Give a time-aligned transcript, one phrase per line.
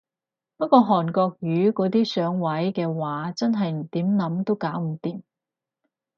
[0.57, 5.21] 不過韓國瑜嗰啲上位嘅話真係點諗都搞唔掂